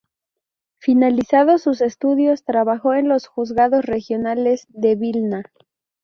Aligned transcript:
Finalizados 0.79 1.61
sus 1.61 1.79
estudios 1.79 2.43
trabajó 2.43 2.95
en 2.95 3.07
los 3.07 3.27
juzgados 3.27 3.85
regionales 3.85 4.65
de 4.69 4.95
Vilna. 4.95 5.43